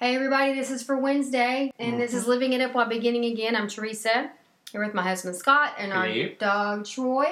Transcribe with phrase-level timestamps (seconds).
[0.00, 3.56] Hey everybody, this is for Wednesday, and this is Living It Up While Beginning Again.
[3.56, 4.30] I'm Teresa,
[4.70, 7.26] here with my husband Scott and our dog Troy.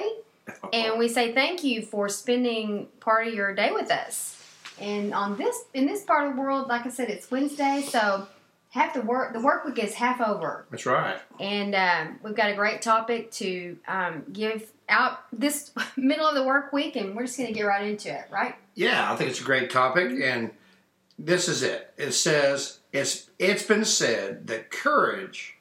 [0.73, 4.43] And we say thank you for spending part of your day with us.
[4.81, 8.27] And on this in this part of the world, like I said, it's Wednesday, so
[8.71, 10.65] half the work the work week is half over.
[10.69, 11.17] That's right.
[11.39, 16.43] And um, we've got a great topic to um, give out this middle of the
[16.43, 18.55] work week, and we're just going to get right into it, right?
[18.75, 20.51] Yeah, I think it's a great topic, and
[21.17, 21.93] this is it.
[21.97, 25.55] It says it's it's been said that courage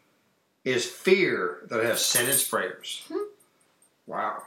[0.64, 3.02] is fear that has sent its prayers.
[4.06, 4.42] Wow.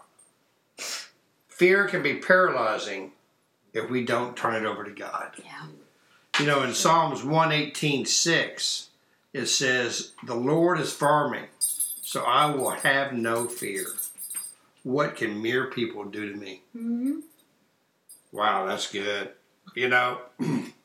[1.48, 3.12] Fear can be paralyzing
[3.74, 5.32] if we don't turn it over to God.
[5.44, 5.68] Yeah.
[6.40, 8.90] You know, in Psalms 118 6,
[9.34, 13.86] it says, The Lord is for me, so I will have no fear.
[14.84, 16.62] What can mere people do to me?
[16.74, 17.20] hmm
[18.32, 19.32] Wow, that's good.
[19.76, 20.20] You know,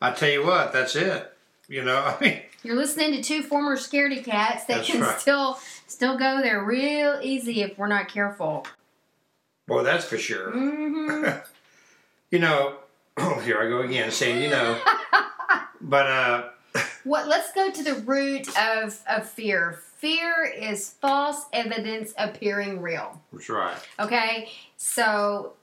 [0.00, 1.32] I tell you what, that's it.
[1.68, 5.18] You know, I mean, You're listening to two former scaredy cats that can right.
[5.20, 8.66] still still go there real easy if we're not careful.
[9.66, 10.50] boy, that's for sure.
[10.52, 11.24] hmm
[12.30, 12.76] You know,
[13.18, 14.80] oh, here I go again saying, you know,
[15.80, 16.48] but uh,
[17.04, 17.26] What?
[17.26, 19.80] Let's go to the root of of fear.
[19.98, 23.20] Fear is false evidence appearing real.
[23.32, 23.76] that's right.
[23.98, 25.54] Okay, so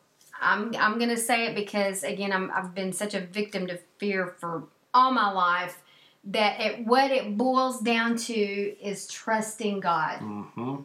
[0.41, 4.27] I'm I'm gonna say it because again I'm I've been such a victim to fear
[4.39, 5.81] for all my life
[6.25, 10.17] that it what it boils down to is trusting God.
[10.19, 10.75] hmm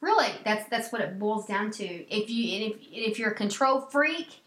[0.00, 1.84] Really, that's that's what it boils down to.
[1.84, 2.76] If you and if
[3.12, 4.40] if you're a control freak,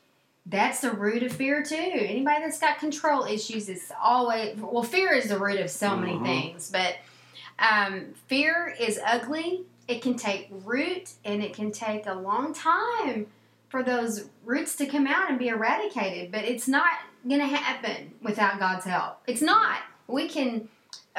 [0.46, 1.76] that's the root of fear too.
[1.76, 4.84] Anybody that's got control issues is always well.
[4.84, 6.24] Fear is the root of so many Mhm.
[6.24, 6.98] things, but
[7.60, 9.64] um, fear is ugly.
[9.88, 13.28] It can take root, and it can take a long time
[13.70, 16.32] for those roots to come out and be eradicated.
[16.32, 16.92] But it's not
[17.28, 19.20] going to happen without God's help.
[19.28, 19.80] It's not.
[20.08, 20.70] We can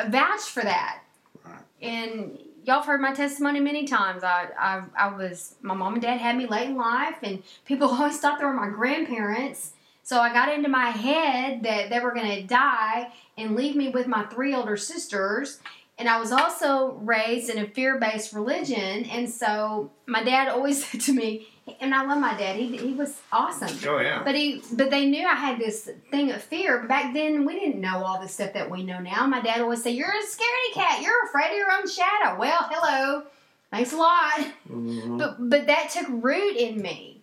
[0.08, 1.02] vouch for that.
[1.44, 1.62] Right.
[1.82, 4.22] And y'all have heard my testimony many times.
[4.22, 7.88] I, I, I was, my mom and dad had me late in life, and people
[7.92, 9.72] always thought they were my grandparents.
[10.02, 13.90] So I got into my head that they were going to die and leave me
[13.90, 15.60] with my three older sisters.
[15.98, 19.04] And I was also raised in a fear based religion.
[19.06, 21.48] And so my dad always said to me,
[21.80, 23.76] and I love my dad, he, he was awesome.
[23.86, 24.22] Oh, yeah.
[24.24, 26.84] But he, but they knew I had this thing of fear.
[26.84, 29.26] Back then, we didn't know all the stuff that we know now.
[29.26, 31.02] My dad always say, "You're a scaredy cat.
[31.02, 33.24] You're afraid of your own shadow." Well, hello,
[33.70, 34.46] thanks a lot.
[34.70, 35.18] Mhm.
[35.18, 37.20] But but that took root in me,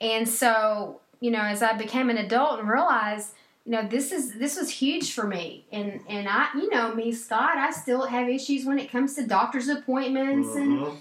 [0.00, 3.32] and so you know, as I became an adult and realized,
[3.68, 5.66] you know, this is this was huge for me.
[5.70, 9.26] And and I, you know, me, Scott, I still have issues when it comes to
[9.26, 10.96] doctor's appointments and Mhm.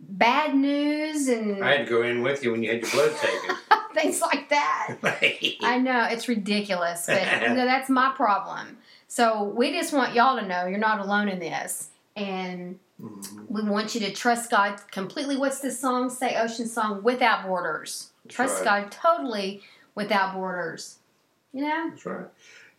[0.00, 3.12] bad news and I had to go in with you when you had your blood
[3.16, 3.56] taken.
[3.94, 4.96] things like that.
[5.62, 8.78] I know it's ridiculous, but you know, that's my problem.
[9.06, 13.46] So we just want y'all to know you're not alone in this, and Mhm.
[13.48, 15.36] we want you to trust God completely.
[15.36, 16.36] What's the song say?
[16.36, 18.10] Ocean song, without borders.
[18.24, 18.82] That's Trust right.
[18.82, 19.62] God totally
[19.94, 20.98] without borders.
[21.54, 22.26] You know, That's right.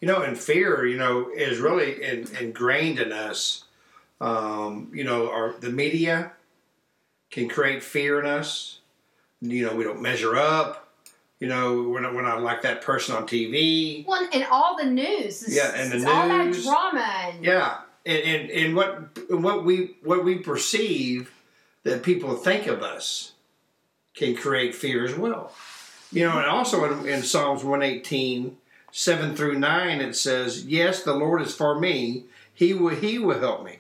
[0.02, 3.64] You know, and fear, you know, is really in, ingrained in us.
[4.22, 6.34] Um, you know, our the media
[7.32, 8.80] can create fear in us.
[9.42, 10.82] You know, we don't measure up.
[11.40, 14.06] You know, we're not, we're not like that person on TV.
[14.06, 15.44] well, and all the news.
[15.44, 17.02] is- Yeah, and the it's all that drama.
[17.34, 21.32] And, Yeah, and, and, and what what we what we perceive
[21.84, 23.34] that people think of us
[24.16, 25.52] can create fear as well.
[26.12, 28.56] You know, and also in, in Psalms 118,
[28.98, 33.38] 7 through 9, it says, Yes, the Lord is for me, he will he will
[33.38, 33.80] help me.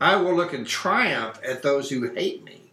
[0.00, 2.70] I will look in triumph at those who hate me.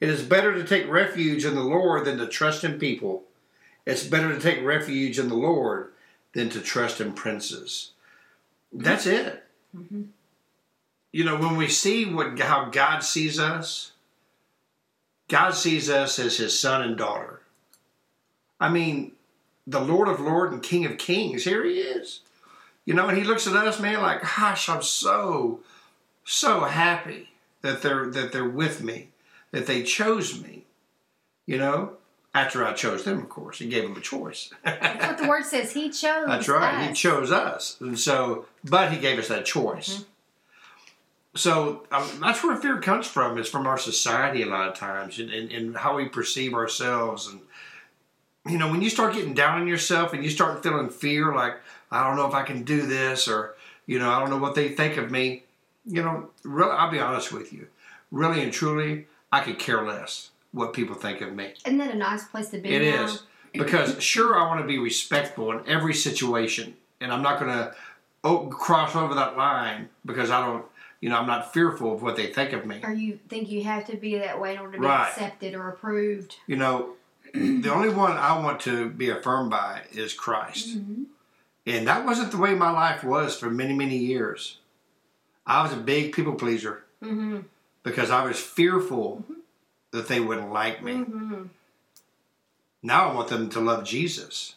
[0.00, 3.24] It is better to take refuge in the Lord than to trust in people.
[3.84, 5.90] It's better to take refuge in the Lord
[6.34, 7.90] than to trust in princes.
[8.72, 9.44] That's it.
[9.76, 10.10] Mhm.
[11.10, 13.90] You know, when we see what how God sees us,
[15.26, 17.40] God sees us as His son and daughter.
[18.60, 19.16] I mean,
[19.70, 21.44] the Lord of Lords and King of Kings.
[21.44, 22.20] Here He is.
[22.84, 25.60] You know, and He looks at us, man, like, gosh, I'm so,
[26.24, 27.30] so happy
[27.62, 29.08] that they're that they're with me,
[29.52, 30.64] that they chose me.
[31.46, 31.92] You know,
[32.34, 34.52] After I chose them, of course, he gave them a choice.
[34.64, 35.72] That's what the word says.
[35.72, 36.26] He chose.
[36.26, 36.88] That's right.
[36.88, 39.94] He chose us, and so, but he gave us that choice.
[39.94, 40.04] Mm-hmm.
[41.36, 43.38] So um, that's where fear comes from.
[43.38, 47.28] Is from our society a lot of times, and, and, and how we perceive ourselves.
[47.28, 47.40] And
[48.48, 51.56] you know, when you start getting down on yourself and you start feeling fear, like
[51.90, 53.54] I don't know if I can do this, or
[53.86, 55.44] you know, I don't know what they think of me.
[55.84, 57.68] You know, really, I'll be honest with you.
[58.10, 61.54] Really and truly, I could care less what people think of me.
[61.64, 62.74] Isn't that a nice place to be?
[62.74, 63.04] It now?
[63.04, 63.22] is
[63.52, 67.74] because sure I want to be respectful in every situation, and I'm not going to
[68.24, 70.64] oh, cross over that line because I don't,
[71.00, 72.80] you know, I'm not fearful of what they think of me.
[72.82, 75.68] Or you think you have to be that way in order to be accepted or
[75.68, 76.36] approved?
[76.46, 76.94] You know,
[77.34, 81.02] the only one I want to be affirmed by is Christ, Mm-hmm.
[81.66, 84.58] and that wasn't the way my life was for many many years.
[85.46, 87.38] I was a big people pleaser Mm-hmm.
[87.82, 89.24] because I was fearful
[89.90, 90.92] that they wouldn't like me.
[90.92, 91.42] Mm-hmm.
[92.82, 94.54] Now I want them to love Jesus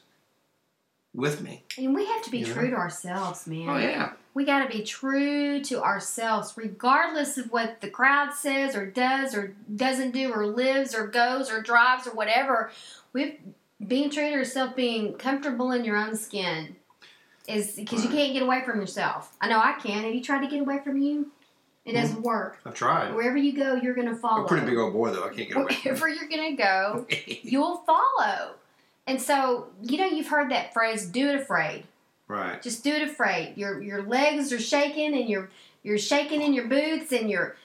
[1.13, 1.63] with me.
[1.77, 2.53] And we have to be You know?
[2.53, 3.69] true to ourselves, man.
[3.69, 4.13] Oh yeah.
[4.33, 9.35] We got to be true to ourselves, regardless of what the crowd says or does
[9.35, 12.71] or doesn't do or lives or goes or drives or whatever.
[13.13, 13.37] We've
[13.85, 16.75] being true to yourself, being comfortable in your own skin,
[17.47, 19.35] is because you can't get away from yourself.
[19.41, 20.03] I know I can.
[20.03, 21.31] Have you tried to get away from you?
[21.85, 22.01] It hmm.
[22.01, 22.59] doesn't work.
[22.65, 23.13] I've tried.
[23.13, 24.39] Wherever you go, you're going to follow.
[24.39, 25.25] I'm a pretty big old boy though.
[25.25, 25.73] I can't get away.
[25.73, 27.05] from Wherever you're going to go,
[27.43, 28.55] you'll follow.
[29.07, 31.83] And so, you know, you've heard that phrase, do it afraid.
[32.27, 32.61] right.
[32.61, 33.53] Just do it afraid.
[33.57, 35.49] Your your legs are shaking and you're
[35.83, 37.55] you're shaking in your boots and your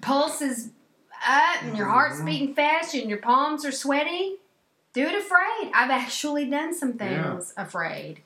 [0.00, 0.70] pulse is
[1.26, 2.24] up and your heart's Mhm.
[2.26, 4.36] beating fast and your palms are sweaty.
[4.92, 5.70] Do it afraid.
[5.72, 8.20] I've actually done some things afraid.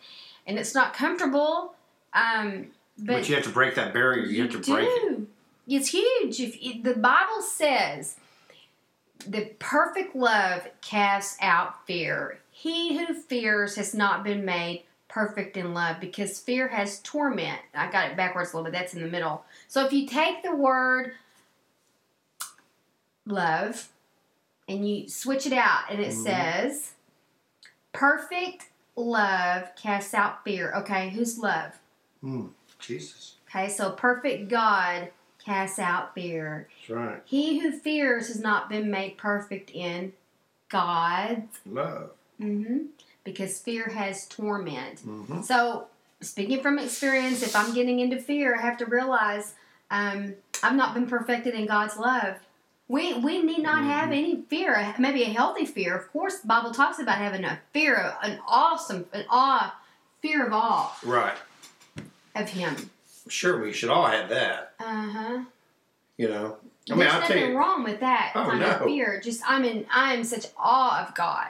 [0.46, 1.74] And it's not comfortable.
[2.14, 2.68] Um
[2.98, 4.24] But, but, you have to break that barrier.
[4.24, 5.20] You, have to break it.
[5.68, 6.40] It's huge.
[6.40, 8.16] If it, the Bible says
[9.26, 12.38] the perfect love casts out fear.
[12.58, 17.60] He who fears has not been made perfect in love because fear has torment.
[17.74, 18.78] I got it backwards a little bit.
[18.78, 19.44] That's in the middle.
[19.68, 21.12] So if you take the word
[23.26, 23.90] love
[24.66, 26.22] and you switch it out and it Mhm.
[26.24, 26.92] says
[27.92, 30.72] perfect love casts out fear.
[30.76, 31.78] Okay, who's love?
[32.24, 33.34] Mm, Jesus.
[33.50, 35.12] Okay, so perfect God
[35.44, 36.68] casts out fear.
[36.80, 37.22] That's right.
[37.26, 40.14] He who fears has not been made perfect in
[40.70, 42.15] God's, Love.
[42.38, 42.78] Hmm
[43.24, 45.04] because fear has torment.
[45.04, 45.42] Mm-hmm.
[45.42, 45.88] So,
[46.20, 49.54] speaking from experience, if I'm getting into fear, I have to realize
[49.90, 52.36] um, I've not been perfected in God's love.
[52.88, 54.16] We, we need not have Mhm.
[54.16, 55.96] any fear, maybe a healthy fear.
[55.96, 59.74] Of course, the Bible talks about having a fear, an awesome, an awe,
[60.22, 61.36] fear of awe Right.
[62.36, 62.90] of Him.
[63.28, 64.74] Sure, we should all have that.
[64.78, 65.38] Uh huh.
[66.16, 66.56] You know.
[66.88, 67.58] I There's I'll nothing you.
[67.58, 68.70] wrong with that Oh, kind no.
[68.70, 69.20] of fear.
[69.20, 71.48] Just I'm in I'm such awe of God.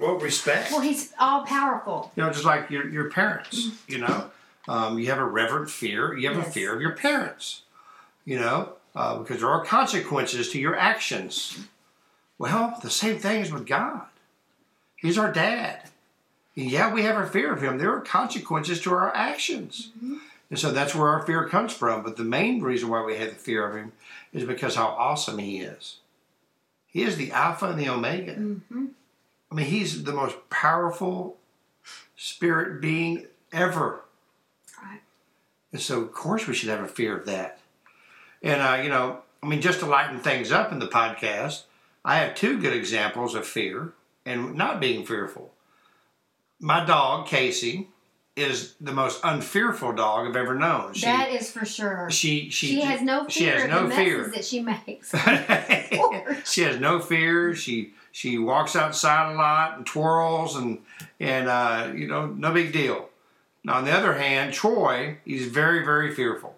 [0.00, 0.70] Well, respect.
[0.72, 2.10] Well, He's all powerful.
[2.16, 3.70] You know, just like your your parents.
[3.86, 4.30] You know,
[4.68, 6.16] um, you have a reverent fear.
[6.16, 7.62] You have a fear of your parents.
[8.24, 11.66] You know, uh, because there are consequences to your actions.
[12.38, 14.02] Well, the same thing is with God.
[14.96, 15.90] He's our dad.
[16.56, 17.78] And yeah, we have a fear of him.
[17.78, 19.90] There are consequences to our actions.
[20.50, 22.02] And so that's where our fear comes from.
[22.02, 23.92] But the main reason why we have the fear of him
[24.32, 25.98] is because how awesome he is.
[26.86, 28.32] He is the Alpha and the Omega.
[28.34, 28.86] hmm
[29.50, 31.36] I mean, he's the most powerful
[32.16, 34.04] spirit being ever.
[34.82, 35.00] Right.
[35.72, 37.58] And so, of course, we should have a fear of that.
[38.42, 41.62] And, uh, you know, I mean, just to lighten things up in the podcast,
[42.04, 43.92] I have two good examples of fear
[44.24, 45.52] and not being fearful.
[46.60, 47.88] My dog, Casey,
[48.36, 50.94] is the most unfearful dog I've ever known.
[50.94, 52.08] She, that is for sure.
[52.10, 54.28] she, she, She, has no fear she has of no the fear.
[54.28, 55.10] that she makes.
[56.50, 57.54] she has no fear.
[57.54, 60.78] She she walks outside a lot and twirls and
[61.18, 63.08] and uh, you know no big deal.
[63.64, 66.56] Now on the other hand, Troy he's very very fearful.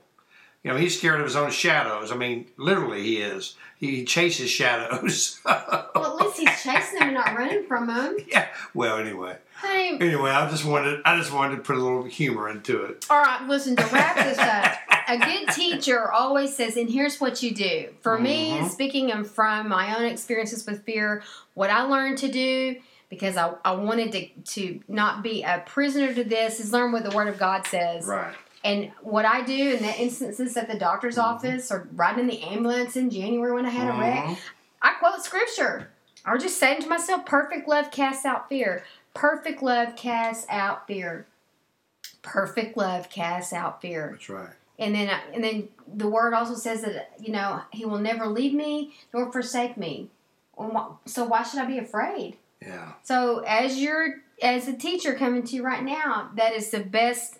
[0.62, 2.12] You know he's scared of his own shadows.
[2.12, 3.56] I mean literally he is.
[3.78, 5.40] He chases shadows.
[5.44, 8.16] well, at least he's chasing them and not running from them.
[8.28, 8.48] yeah.
[8.74, 12.48] Well anyway Hey, anyway I just wanted I just wanted to put a little humor
[12.48, 13.06] into it.
[13.10, 14.72] all right, listen, to wrap this up,
[15.14, 17.94] a good teacher always says, and here's what you do.
[18.00, 18.70] For me, Mhm.
[18.70, 21.22] speaking from my own experiences with fear,
[21.54, 22.76] what I learned to do,
[23.08, 27.04] because I, I wanted to, to not be a prisoner to this, is learn what
[27.04, 28.06] the Word of God says.
[28.06, 28.34] Right.
[28.64, 31.24] And what I do in the instances at the doctor's Mhm.
[31.24, 34.38] office or riding in the ambulance in January when I had a wreck, Mhm.
[34.80, 35.90] I quote scripture.
[36.24, 38.84] Or just saying to myself, perfect love casts out fear.
[39.14, 41.26] Perfect love casts out fear.
[42.22, 44.10] Perfect love casts out fear.
[44.12, 44.50] That's right.
[44.78, 48.26] And then, uh, and then the word also says that you know he will never
[48.26, 50.08] leave me nor forsake me.
[51.06, 52.36] So why should I be afraid?
[52.60, 52.92] Yeah.
[53.02, 57.38] So as your as a teacher coming to you right now, that is the best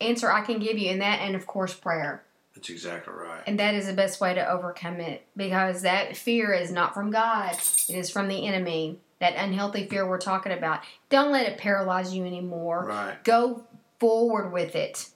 [0.00, 2.22] answer I can give you, and that, and of course, prayer.
[2.54, 3.42] That's exactly right.
[3.46, 7.10] And that is the best way to overcome it because that fear is not from
[7.10, 7.52] God,
[7.88, 8.98] it is from the enemy.
[9.20, 10.80] That unhealthy fear we're talking about.
[11.08, 12.84] Don't let it paralyze you anymore.
[12.86, 13.24] Right.
[13.24, 13.64] Go
[13.98, 15.08] forward with it.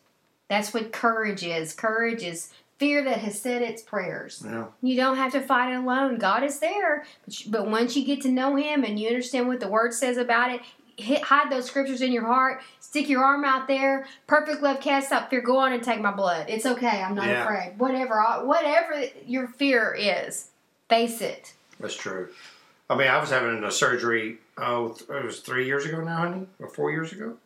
[0.49, 1.73] That's what courage is.
[1.73, 4.43] Courage is fear that has said its prayers.
[4.45, 4.67] Yeah.
[4.83, 6.19] You don't have to fight it alone.
[6.19, 7.05] God is there.
[7.25, 9.95] But, you- but once you get to know Him and you understand what the Word
[9.95, 10.61] says about it,
[10.97, 12.61] hit, hide those scriptures in your heart.
[12.81, 14.07] Stick your arm out there.
[14.27, 15.41] Perfect love casts out fear.
[15.41, 16.47] Go on and take my blood.
[16.51, 17.03] It's okay.
[17.03, 17.43] I'm not Yeah.
[17.45, 17.79] afraid.
[17.79, 20.49] Whatever, whatever your fear is,
[20.89, 21.55] face it.
[21.81, 22.29] That's true.
[22.91, 24.39] I mean, I was having a surgery.
[24.59, 27.37] Oh, it was three years ago now, honey, or four years ago.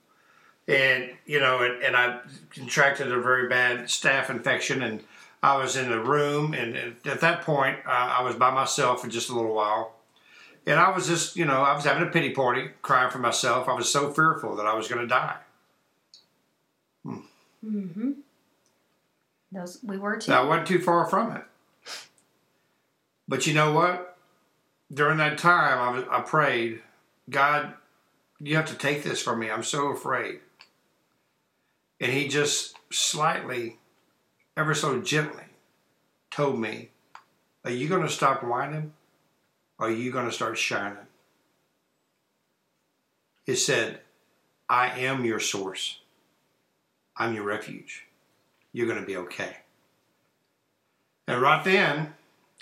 [0.68, 2.20] And you know, and, and I
[2.50, 5.02] contracted a very bad staph infection, and
[5.42, 9.02] I was in the room, and at at that point, uh, I was by myself
[9.02, 9.94] for just a little while,
[10.66, 13.68] and I was just, you know, I was having a pity party, crying for myself.
[13.68, 15.36] I was so fearful that I was going to die.
[17.64, 18.12] Mm-hmm.
[19.52, 20.32] Those we were too.
[20.32, 21.42] I wasn't too far from it.
[23.28, 24.16] But you know what?
[24.92, 26.80] During that time, I, was, I prayed,
[27.28, 27.74] God,
[28.38, 29.50] you have to take this from me.
[29.50, 30.40] I'm so afraid.
[32.00, 33.78] And He just slightly,
[34.56, 35.44] ever so gently,
[36.30, 36.90] told me,
[37.64, 38.92] Are you going to stop whining?
[39.78, 41.06] Or are you going to start shining?
[43.44, 44.00] He said,
[44.68, 46.00] I am your source.
[47.16, 48.06] I'm your refuge.
[48.72, 49.58] You're going to be okay.
[51.28, 52.14] And right then,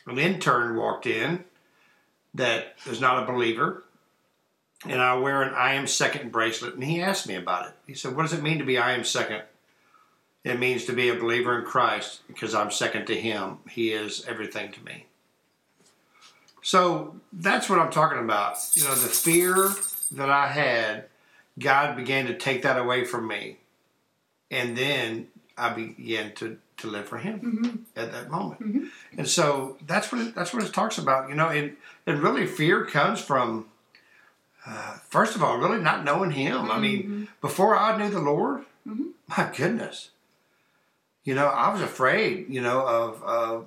[0.06, 1.44] an intern walked in
[2.34, 3.84] that is not a believer,
[4.84, 7.74] and I wear an I am second bracelet, and he asked me about it.
[7.86, 9.42] He said, What does it mean to be I am second?
[10.44, 13.58] It means to be a believer in Christ because I'm second to him.
[13.70, 15.06] He is everything to me.
[16.62, 18.56] So that's what I'm talking about.
[18.74, 19.70] You know, the fear
[20.12, 21.04] that I had,
[21.58, 23.58] God began to take that away from me.
[24.50, 27.76] And then I began to, to live for Him Mm-hmm.
[28.00, 28.60] at that moment.
[28.62, 28.88] Mhm.
[29.16, 31.28] And so that's what it, that's what it talks about.
[31.28, 31.76] You know, and
[32.06, 33.66] and really fear comes from
[34.66, 36.70] uh, first of all, really not knowing Him.
[36.70, 39.10] I mean, before I knew the Lord, Mhm.
[39.28, 40.10] my goodness,
[41.24, 42.46] you know, I was afraid.
[42.48, 43.22] You know of.
[43.22, 43.66] of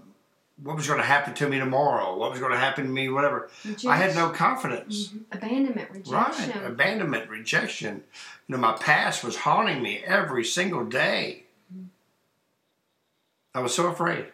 [0.63, 2.17] what was going to happen to me tomorrow?
[2.17, 3.09] What was going to happen to me?
[3.09, 3.47] Whatever.
[3.87, 5.09] I had no confidence.
[5.09, 5.25] Mhm.
[5.31, 6.49] abandonment, rejection.
[6.49, 6.65] Right.
[6.65, 8.03] Abandonment, rejection.
[8.47, 11.43] You know, my past was haunting me every single day.
[13.53, 14.25] I was so afraid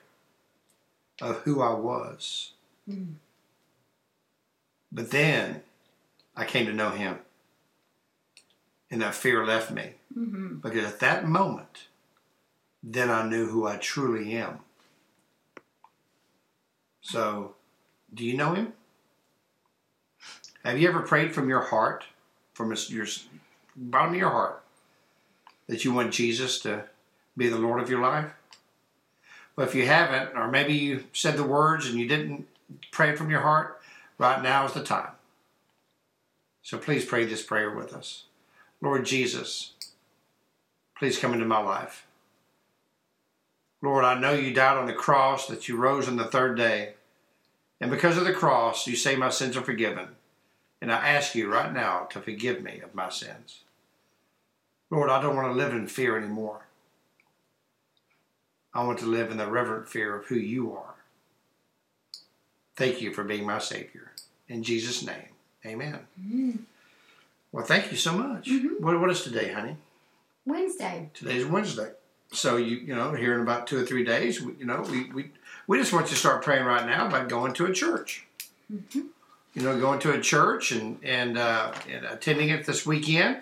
[1.22, 2.54] of who I was.
[2.90, 3.16] Mm.
[4.94, 5.64] But then
[6.36, 7.20] I came to know him.
[8.90, 9.94] And that fear left me.
[10.18, 10.58] Mm-hmm.
[10.58, 11.88] Because at that moment,
[12.84, 14.60] then I knew who I truly am.
[17.02, 17.56] So,
[18.14, 18.74] do you know him?
[20.64, 22.06] Have you ever prayed from your heart,
[22.54, 23.06] from your
[23.76, 24.64] bottom of your heart,
[25.68, 26.86] that you want Jesus to
[27.36, 28.32] be the Lord of your life?
[29.56, 32.48] Well, if you haven't, or maybe you said the words and you didn't
[32.92, 33.82] pray from your heart,
[34.18, 35.12] right now is the time.
[36.64, 38.24] So please pray this prayer with us.
[38.82, 39.74] Lord Jesus,
[40.98, 42.08] please come into my life.
[43.82, 46.94] Lord, I know you died on the cross, that you rose on the third day.
[47.82, 50.08] And because of the cross, you say my sins are forgiven.
[50.82, 53.64] And I ask you right now to forgive me of my sins.
[54.90, 56.68] Lord, I don't want to live in fear anymore.
[58.74, 60.96] I want to live in the reverent fear of who you are.
[62.78, 64.14] Thank you for being my Savior.
[64.48, 65.33] In Jesus' name,
[65.66, 66.00] amen.
[66.22, 66.52] Mm-hmm.
[67.52, 68.48] Well, thank you so much.
[68.48, 68.80] Mhm.
[68.80, 69.78] What, what is today, honey?
[70.46, 71.10] Wednesday.
[71.14, 71.92] Today's Wednesday.
[72.32, 75.06] So you you know here in about two or three days, we, you know we,
[75.12, 75.32] we
[75.68, 78.26] we just want you to start praying right now about going to a church.
[78.72, 79.06] Mhm.
[79.54, 83.38] You know, going to a church and and, uh, and attending it this weekend.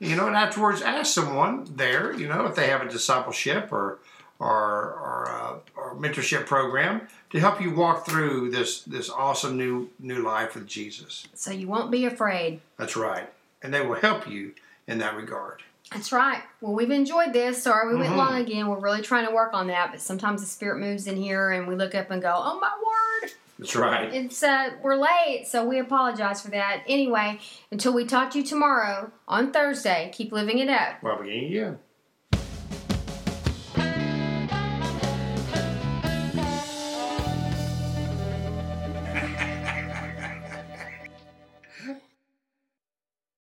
[0.00, 2.12] You know, and afterwards ask someone there.
[2.14, 3.98] You know, if they have a discipleship or
[4.42, 9.88] or or, uh, or mentorship program to help you walk through this this awesome new
[10.00, 11.26] new life with Jesus.
[11.34, 12.60] So you won't be afraid.
[12.78, 13.32] That's right,
[13.62, 14.54] and they will help you
[14.86, 15.62] in that regard.
[15.92, 16.42] That's right.
[16.62, 17.62] Well, we've enjoyed this.
[17.62, 18.16] Sorry we went Mhm.
[18.16, 18.66] long again.
[18.68, 21.68] We're really trying to work on that, but sometimes the spirit moves in here and
[21.68, 24.12] we look up and go, "Oh my word!" That's right.
[24.12, 26.82] It's uh, we're late, so we apologize for that.
[26.88, 27.38] Anyway,
[27.70, 31.00] until we talk to you tomorrow on Thursday, keep living it up.
[31.02, 31.78] Well, beginning again.